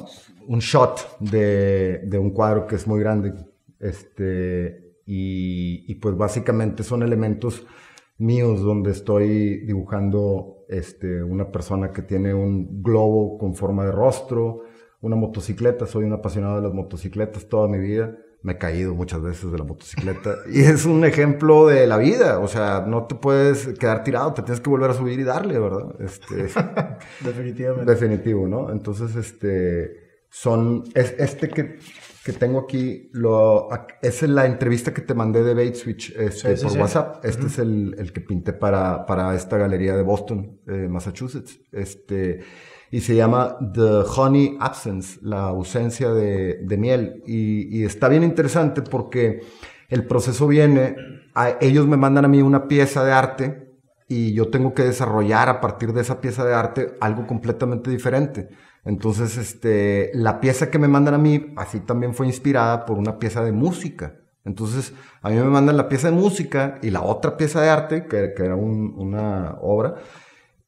[0.46, 3.33] un shot de, de un cuadro que es muy grande.
[3.78, 7.66] Este, y, y pues básicamente son elementos
[8.18, 14.64] míos donde estoy dibujando este, una persona que tiene un globo con forma de rostro,
[15.01, 15.87] una motocicleta.
[15.87, 18.16] Soy un apasionado de las motocicletas toda mi vida.
[18.42, 22.38] Me he caído muchas veces de la motocicleta y es un ejemplo de la vida.
[22.40, 25.59] O sea, no te puedes quedar tirado, te tienes que volver a subir y darle,
[25.59, 25.94] ¿verdad?
[26.01, 26.49] Este,
[27.25, 27.90] Definitivamente.
[27.90, 28.71] Definitivo, ¿no?
[28.71, 31.79] Entonces, este, son, es, este que,
[32.32, 33.68] que tengo aquí, lo,
[34.02, 36.78] es la entrevista que te mandé de Bait Switch este, Sí, sí, por sí.
[36.78, 37.24] WhatsApp.
[37.24, 41.60] Este es el, el que pinté para, para esta galería de Boston, eh, Massachusetts.
[41.72, 42.40] Este,
[42.90, 47.22] y se llama The Honey Absence, la ausencia de, de miel.
[47.26, 49.40] Y, y está bien interesante porque
[49.88, 50.96] el proceso viene,
[51.34, 53.67] a- ellos me mandan a mí una pieza de arte
[54.09, 58.49] y yo tengo que desarrollar a partir de esa pieza de arte algo completamente diferente.
[58.85, 63.18] Entonces, este, la pieza que me mandan a mí, así también fue inspirada por una
[63.18, 64.14] pieza de música.
[64.44, 68.07] Entonces, a mí me mandan la pieza de música y la otra pieza de arte,
[68.07, 69.97] que, que era un- una obra,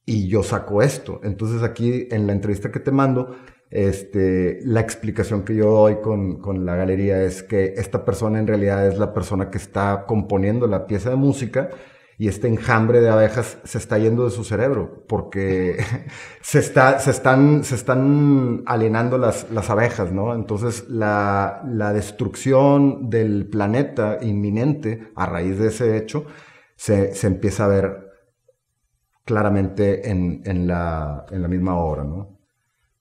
[0.04, 1.20] y yo saco esto.
[1.22, 3.36] Entonces, aquí en la entrevista que te mando,
[3.70, 8.46] este, la explicación que yo doy con, con la galería es que esta persona en
[8.48, 11.70] realidad es la persona que está componiendo la pieza de música
[12.20, 15.82] y este enjambre de abejas se está yendo de su cerebro porque
[16.42, 20.34] se, está, se, están, se están alienando las, las abejas, ¿no?
[20.34, 26.26] Entonces la, la, destrucción del planeta inminente a raíz de ese hecho
[26.76, 28.10] se, se empieza a ver
[29.24, 32.38] claramente en, en, la, en la misma obra, ¿no?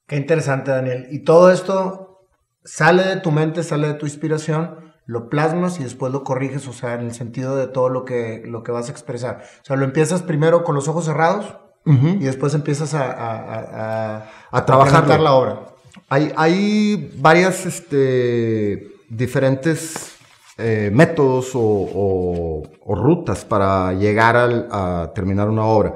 [0.08, 1.08] Qué interesante, Daniel.
[1.12, 2.22] Y todo esto
[2.64, 6.72] sale de tu mente, sale de tu inspiración lo plasmas y después lo corriges, o
[6.72, 9.42] sea, en el sentido de todo lo que, lo que vas a expresar.
[9.60, 14.66] O sea, lo empiezas primero con los ojos cerrados y después empiezas a, a, a,
[14.68, 15.62] trabajar la obra.
[16.10, 20.16] Hay, hay varias este, diferentes
[20.60, 24.36] eh, métodos o, o, rutas para llegar
[24.70, 25.96] a terminar una obra.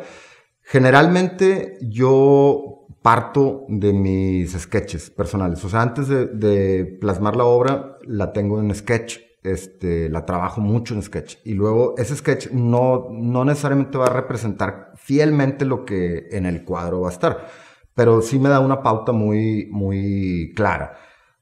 [0.64, 5.64] Generalmente yo parto de mis sketches personales.
[5.64, 9.20] O sea, antes de, plasmar la obra, la tengo en sketch.
[9.44, 11.36] Este, la trabajo mucho en sketch.
[11.44, 16.64] Y luego ese sketch no, no necesariamente va a representar fielmente lo que en el
[16.64, 17.48] cuadro va a estar.
[17.94, 20.94] Pero sí me da una pauta muy, muy clara.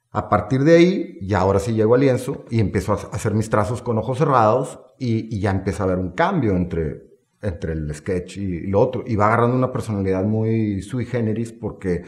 [0.10, 3.52] A partir de ahí, ya ahora sí llego al lienzo y empiezo a hacer mis
[3.52, 7.11] trazos con ojos cerrados y, y ya empieza a haber un cambio entre
[7.42, 9.04] entre el sketch y, lo otro.
[9.06, 12.04] Y va agarrando una personalidad muy sui generis porque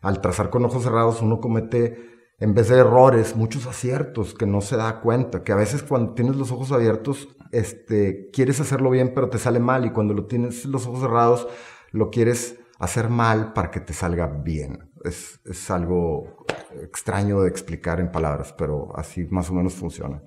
[0.00, 4.60] al trazar con ojos cerrados uno comete, en vez de errores, muchos aciertos que no
[4.60, 5.42] se da cuenta.
[5.42, 9.60] Que a veces cuando tienes los ojos abiertos, este, quieres hacerlo bien pero te sale
[9.60, 9.84] mal.
[9.86, 11.48] Y cuando lo tienes los ojos cerrados,
[11.90, 14.90] lo quieres hacer mal para que te salga bien.
[15.04, 16.46] Es, es algo
[16.82, 20.22] extraño de explicar en palabras, pero así más o menos funciona.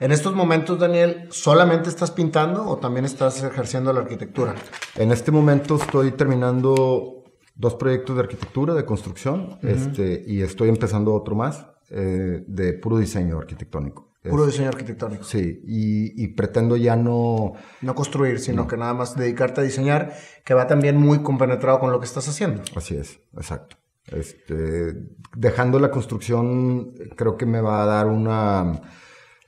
[0.00, 4.54] En estos momentos, Daniel, ¿solamente estás pintando o también estás ejerciendo la arquitectura?
[4.94, 7.24] En este momento estoy terminando
[7.56, 12.98] dos proyectos de arquitectura, de construcción, este, y estoy empezando otro más eh, de puro
[12.98, 14.12] diseño arquitectónico.
[14.22, 15.24] Puro diseño arquitectónico.
[15.24, 17.54] Sí, y, pretendo ya no...
[17.80, 21.90] No construir, sino que nada más dedicarte a diseñar, que va también muy compenetrado con
[21.90, 22.62] lo que estás haciendo.
[22.76, 23.76] Así es, exacto.
[24.06, 24.94] Este,
[25.36, 28.80] dejando la construcción, creo que me va a dar una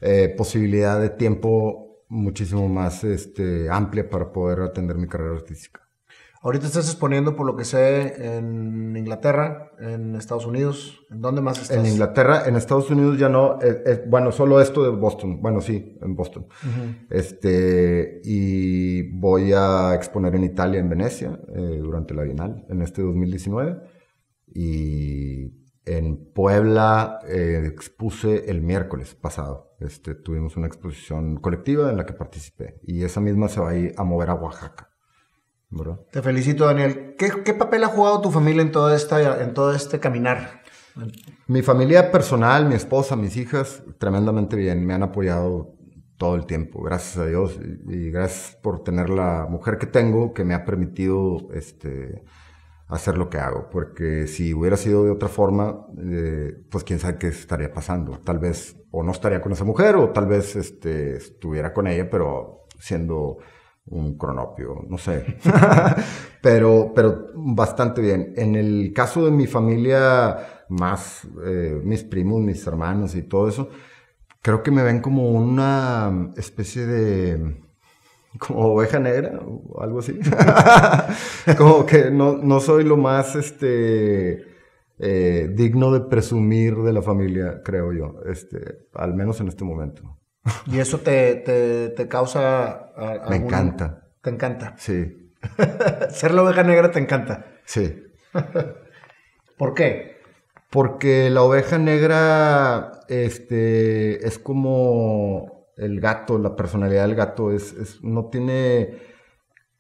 [0.00, 5.86] eh, posibilidad de tiempo muchísimo más este, amplia para poder atender mi carrera artística.
[6.42, 11.06] Ahorita estás exponiendo, por lo que sé, en Inglaterra, en Estados Unidos.
[11.10, 11.76] ¿En dónde más estás?
[11.76, 13.60] En Inglaterra, en Estados Unidos ya no.
[13.60, 15.42] Eh, eh, bueno, solo esto de Boston.
[15.42, 16.46] Bueno, sí, en Boston.
[17.10, 23.76] Este, y voy a exponer en Italia, en Venecia, durante la Bienal, en este 2019.
[24.54, 25.52] Y
[25.84, 29.69] en Puebla expuse el miércoles pasado.
[29.80, 33.76] Este, tuvimos una exposición colectiva en la que participé y esa misma se va a
[33.76, 34.90] ir a mover a Oaxaca.
[36.10, 37.14] Te felicito, Daniel.
[37.16, 40.62] ¿Qué, papel ha jugado tu familia en todo, esta, en todo este caminar?
[41.46, 44.84] Mi familia personal, mi esposa, mis hijas, tremendamente bien.
[44.84, 45.76] Me han apoyado
[46.16, 47.58] todo el tiempo, gracias a Dios.
[47.88, 52.24] Y, gracias por tener la mujer que tengo que me ha permitido este,
[52.90, 53.68] hacer lo que hago.
[53.70, 58.18] Porque si hubiera sido de otra forma, eh, pues quién sabe qué estaría pasando.
[58.20, 62.08] Tal vez o no estaría con esa mujer o tal vez este, estuviera con ella,
[62.10, 63.38] pero siendo
[63.86, 65.38] un cronopio, no sé.
[66.42, 68.32] pero, pero bastante bien.
[68.36, 73.68] En el caso de mi familia, más eh, mis primos, mis hermanos y todo eso,
[74.42, 77.62] creo que me ven como una especie de
[78.38, 80.18] como oveja negra o algo así.
[81.58, 84.50] como que no, no soy lo más este
[84.98, 90.18] eh, digno de presumir de la familia, creo yo, este, al menos en este momento.
[90.66, 91.36] ¿Y eso te,
[91.96, 92.92] te, causa...
[93.28, 94.08] Me encanta.
[94.22, 94.74] ¿Te encanta?
[94.76, 95.32] Sí.
[96.10, 97.46] Ser la oveja negra te encanta.
[97.64, 98.02] Sí.
[99.56, 100.18] ¿Por qué?
[100.70, 108.02] Porque la oveja negra este, es como el gato, la personalidad del gato, es, es
[108.02, 108.98] no tiene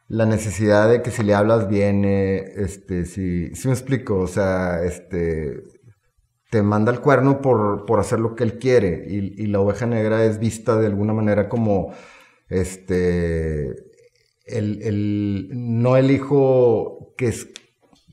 [0.08, 4.82] la necesidad de que si le hablas viene, este, si, si me explico, o sea,
[4.82, 5.62] este,
[6.50, 9.86] te manda el cuerno por, por hacer lo que él quiere y, y, la oveja
[9.86, 11.94] negra es vista de alguna manera como,
[12.48, 13.68] este,
[14.46, 17.48] el, el no el hijo que, es,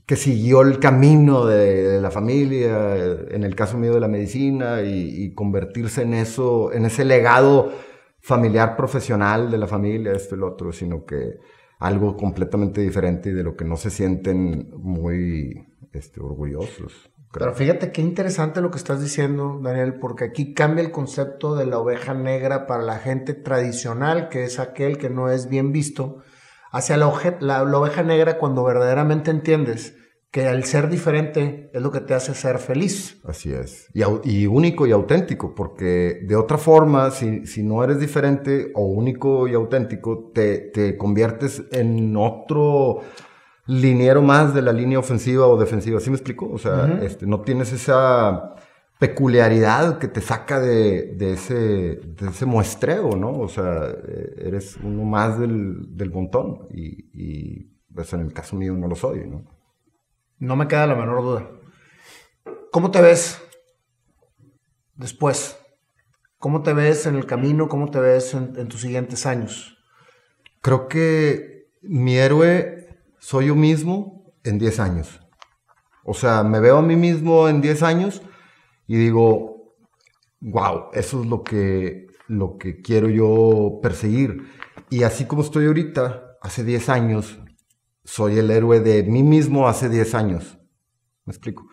[0.08, 5.34] que siguió el camino de, la familia, en el caso mío de la medicina, y,
[5.34, 7.70] convertirse en eso, en ese legado
[8.18, 11.34] familiar profesional de la familia, esto y lo otro, sino que
[11.78, 17.10] algo completamente diferente y de lo que no se sienten muy este, orgullosos.
[17.30, 21.66] Pero fíjate qué interesante lo que estás diciendo, Daniel, porque aquí cambia el concepto de
[21.66, 26.22] la oveja negra para la gente tradicional, que es aquel que no es bien visto,
[26.72, 29.94] hacia la, la, oveja negra cuando verdaderamente entiendes
[30.30, 33.20] que al ser diferente es lo que te hace ser feliz.
[33.24, 33.88] Así es.
[33.94, 39.48] Y, único y auténtico, porque de otra forma, si, si, no eres diferente o único
[39.48, 43.00] y auténtico, te, te conviertes en otro
[43.66, 46.00] liniero más de la línea ofensiva o defensiva.
[46.00, 46.50] ¿Sí me explico?
[46.50, 48.54] O sea, este, no tienes esa
[48.98, 53.32] peculiaridad que te saca de, de, ese, de ese muestreo, ¿no?
[53.32, 58.56] O sea, eh, eres uno más del, del montón y, y pues en el caso
[58.56, 59.57] mío no lo soy, ¿no?
[60.38, 61.50] No me queda la menor duda.
[62.70, 63.42] ¿Cómo te ves
[64.94, 65.58] después?
[66.38, 67.68] ¿Cómo te ves en el camino?
[67.68, 69.76] ¿Cómo te ves en, tus siguientes años?
[70.60, 75.20] Creo que mi héroe soy yo mismo en 10 años.
[76.04, 78.22] O sea, me veo a mí mismo en 10 años
[78.86, 79.74] y digo,
[80.40, 84.44] wow, eso es lo que, lo que quiero yo perseguir.
[84.90, 87.38] Y así como estoy ahorita, hace 10 años,
[88.08, 90.58] soy el héroe de mí mismo hace 10 años.
[91.26, 91.68] ¿Me explico?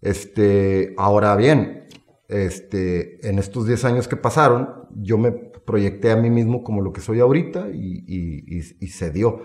[0.00, 1.88] Este, ahora bien,
[2.28, 6.92] este, en estos 10 años que pasaron, yo me proyecté a mí mismo como lo
[6.92, 9.42] que soy ahorita y, y, se dio.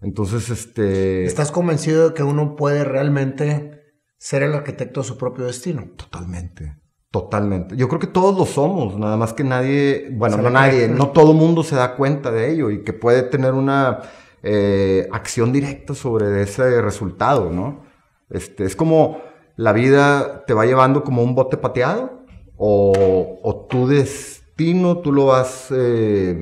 [0.00, 1.24] Entonces, este...
[1.24, 3.80] ¿Estás convencido de que uno puede realmente
[4.18, 5.90] ser el arquitecto de su propio destino?
[5.96, 6.76] Totalmente.
[7.10, 7.76] Totalmente.
[7.76, 11.32] Yo creo que todos lo somos, nada más que nadie, bueno, no nadie, no todo
[11.32, 13.98] mundo se da cuenta de ello y que puede tener una
[14.42, 17.84] eh, acción directa sobre ese resultado, ¿no?
[18.30, 19.20] Este, es como
[19.56, 22.22] la vida te va llevando como un bote pateado
[22.56, 26.38] o, tu destino tú lo vas eh,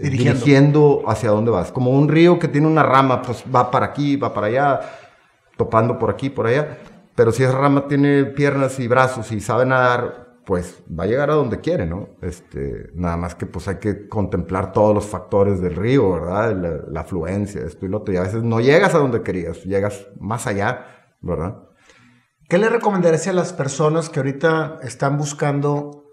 [0.00, 1.02] dirigiendo.
[1.06, 1.70] hacia dónde vas.
[1.72, 4.80] Como un río que tiene una rama, pues va para aquí, va para allá,
[5.56, 6.78] topando por aquí, por allá.
[7.14, 11.30] Pero si esa rama tiene piernas y brazos y sabe nadar, pues va a llegar
[11.30, 12.10] a donde quiere, ¿no?
[12.22, 16.84] Este, nada más que pues hay que contemplar todos los factores del río, ¿verdad?
[16.88, 18.14] La, afluencia, esto y lo otro.
[18.14, 20.86] Y a veces no llegas a donde querías, llegas más allá,
[21.20, 21.56] ¿verdad?
[22.48, 26.04] ¿Qué le recomendarías a las personas que ahorita están buscando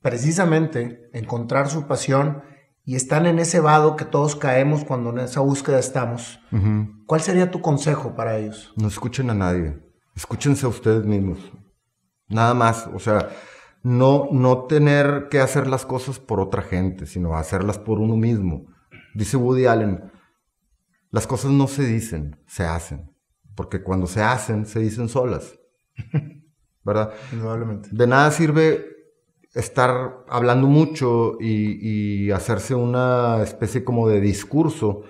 [0.00, 2.42] precisamente encontrar su pasión
[2.84, 6.40] y están en ese vado que todos caemos cuando en esa búsqueda estamos?
[7.06, 8.72] ¿Cuál sería tu consejo para ellos?
[8.76, 9.78] No escuchen a nadie,
[10.16, 11.38] escúchense a ustedes mismos.
[12.28, 13.28] Nada más, o sea,
[13.82, 18.66] no, no tener que hacer las cosas por otra gente, sino hacerlas por uno mismo.
[19.14, 20.10] Dice Woody Allen,
[21.10, 23.10] las cosas no se dicen, se hacen.
[23.54, 25.58] Porque cuando se hacen, se dicen solas.
[26.84, 27.12] ¿Verdad?
[27.32, 27.90] Indudablemente.
[27.92, 28.86] De nada sirve
[29.54, 35.02] estar hablando mucho y, hacerse una especie como de discurso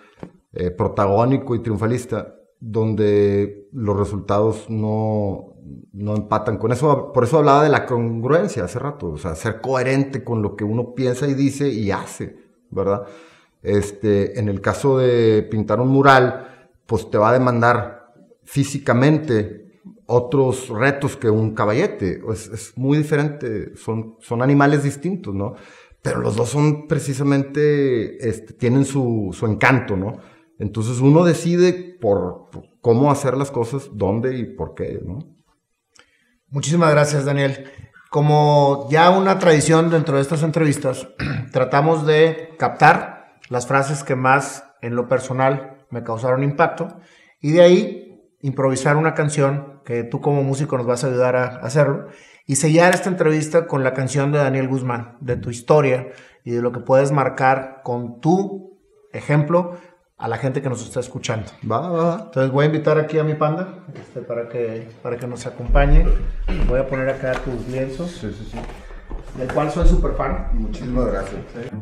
[0.53, 5.52] eh, protagónico y triunfalista donde los resultados no,
[5.93, 7.13] no empatan con eso.
[7.13, 10.65] Por eso hablaba de la congruencia hace rato, o sea, ser coherente con lo que
[10.65, 12.37] uno piensa y dice y hace,
[12.71, 13.07] ¿verdad?
[13.63, 20.69] Este, en el caso de pintar un mural, pues te va a demandar físicamente otros
[20.69, 22.23] retos que un caballete.
[22.33, 25.55] Es, muy diferente, son, son animales distintos, ¿no?
[26.03, 30.19] Pero los dos son precisamente, este, tienen su, su encanto, ¿no?
[30.59, 32.49] Entonces uno decide por
[32.81, 35.21] cómo hacer las cosas, dónde y por qué, ¿no?
[36.53, 37.65] Muchísimas gracias, Daniel.
[38.11, 41.09] Como ya una tradición dentro de estas entrevistas,
[41.51, 46.89] tratamos de captar las frases que más en lo personal me causaron impacto
[47.41, 51.47] y de ahí improvisar una canción que tú como músico nos vas a ayudar a
[51.61, 52.09] hacerlo
[52.47, 56.09] y sellar esta entrevista con la canción de Daniel Guzmán, de tu historia
[56.45, 58.79] y de lo que puedes marcar con tu
[59.15, 59.79] ejemplo
[60.23, 61.51] a la gente que nos está escuchando.
[61.69, 62.21] Va, va, va.
[62.27, 66.07] Entonces voy a invitar aquí a mi panda este, para, que, para que nos acompañe.
[66.69, 68.13] Voy a poner acá tus lienzos.
[68.13, 68.59] Sí, sí, sí.
[69.37, 70.47] Del cual soy súper fan.
[70.55, 71.41] Muchísimas gracias.
[71.53, 71.73] Siempre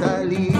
[0.00, 0.57] 在里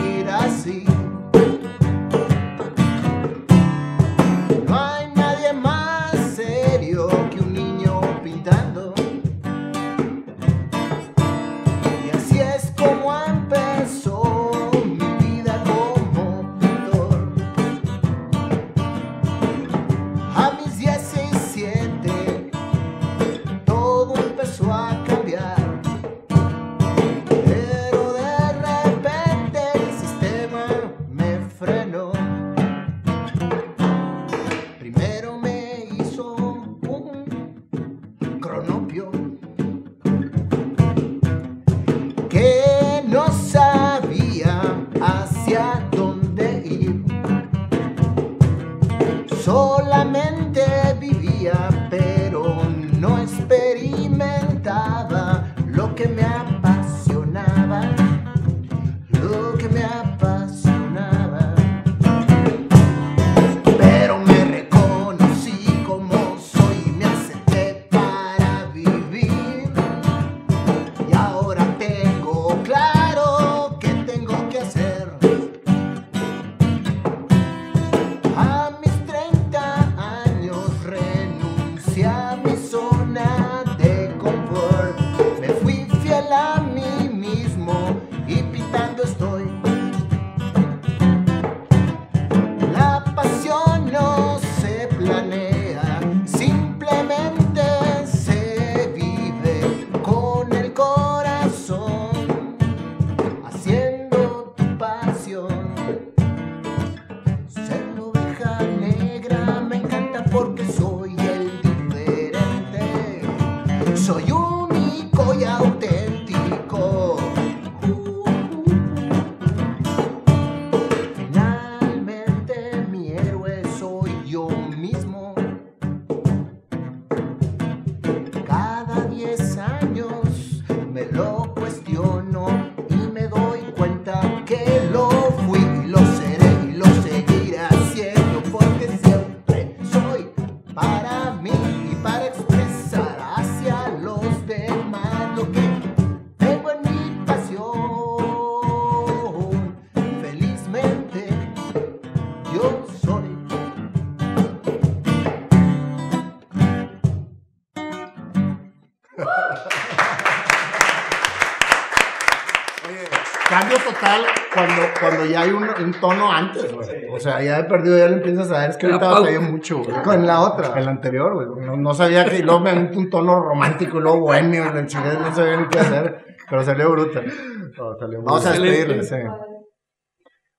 [163.48, 164.22] Cambio total
[164.54, 167.06] cuando, cuando ya hay un, un tono antes, güey.
[167.10, 168.70] O sea, ya he perdido, ya lo empiezas a ver.
[168.70, 170.02] Es que ahorita batallé mucho, güey.
[170.02, 170.78] Con la otra.
[170.78, 171.66] En la anterior, güey.
[171.66, 172.38] No, no sabía que.
[172.38, 174.64] Y luego me aventé un tono romántico y luego bohemio.
[174.86, 176.36] Chingado, no sabía ni qué hacer.
[176.48, 177.22] Pero salió bruta.
[177.22, 179.16] No, salió muy Vamos a despedirle, sí.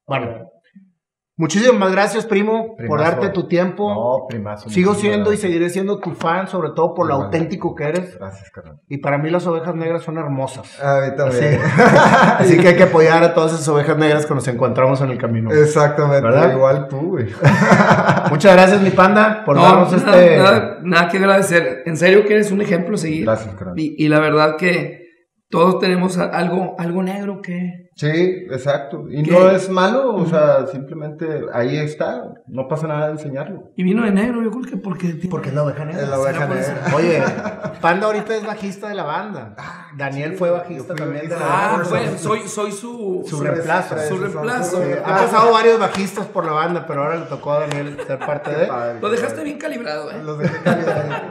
[0.08, 0.50] Bueno.
[1.40, 3.94] Muchísimas gracias, primo, por darte tu tiempo.
[3.94, 4.70] No, primazo.
[4.70, 8.18] Sigo siendo y seguiré siendo tu fan, sobre todo por lo auténtico que eres.
[8.20, 8.82] Gracias, carnal.
[8.90, 10.78] Y para mí las ovejas negras son hermosas.
[10.84, 11.62] A mí también.
[12.40, 15.18] Así que hay que apoyar a todas esas ovejas negras que nos encontramos en el
[15.18, 15.50] camino.
[15.50, 16.24] Exactamente.
[16.28, 16.52] ¿Verdad?
[16.52, 17.28] Igual tú, güey.
[18.30, 20.38] Muchas gracias, mi panda, por No, darnos nada, este.
[20.40, 21.84] nada, nada que agradecer.
[21.86, 23.24] En serio que eres un ejemplo a seguir.
[23.24, 23.80] Gracias, carnal.
[23.80, 25.09] Y, y la verdad que
[25.50, 27.88] todos tenemos algo, algo negro que...
[27.96, 29.08] Sí, exacto.
[29.10, 29.32] Y ¿Qué?
[29.32, 32.24] no es malo, o sea, simplemente ahí está.
[32.48, 33.72] No pasa nada de enseñarlo.
[33.76, 35.20] Y vino de negro, yo creo que porque...
[35.30, 36.04] Porque es la oveja negra.
[36.04, 36.96] Es la oveja ¿Será por negra.
[36.96, 37.24] Oye,
[37.82, 39.56] Panda ahorita es bajista de la banda.
[39.98, 41.90] Daniel fue bajista también de la Ah, banda.
[41.90, 43.26] pues soy, soy su...
[43.28, 43.96] Su reemplazo.
[44.08, 44.82] Su reemplazo.
[44.84, 48.20] Eh, Han pasado varios bajistas por la banda, pero ahora le tocó a Daniel ser
[48.20, 48.68] parte de.
[48.68, 49.44] Padre, Lo dejaste padre.
[49.46, 50.22] bien calibrado, ¿eh?
[50.24, 51.24] Los dejé calidad.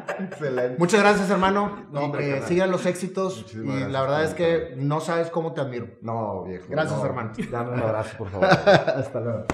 [0.25, 0.75] Excelente.
[0.77, 1.85] Muchas gracias, hermano.
[1.91, 2.43] No, carnal.
[2.43, 3.37] sigan los éxitos.
[3.37, 5.87] Muchísimas y gracias, la verdad es que no sabes cómo te admiro.
[6.01, 6.65] No, viejo.
[6.69, 7.05] Gracias, no.
[7.05, 7.31] hermano.
[7.51, 8.47] Dame un abrazo, por favor.
[8.95, 9.45] Hasta luego.